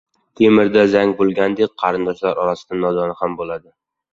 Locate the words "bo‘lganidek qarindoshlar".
1.19-2.43